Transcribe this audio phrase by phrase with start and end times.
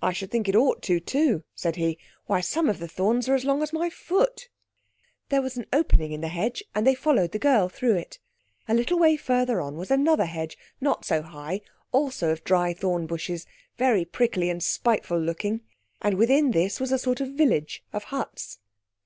[0.00, 1.98] "I should think it ought to, too," said he.
[2.24, 4.48] "Why, some of the thorns are as long as my foot."
[5.28, 8.18] There was an opening in the hedge, and they followed the girl through it.
[8.68, 11.60] A little way further on was another hedge, not so high,
[11.92, 13.44] also of dry thorn bushes,
[13.76, 15.60] very prickly and spiteful looking,
[16.00, 18.60] and within this was a sort of village of huts.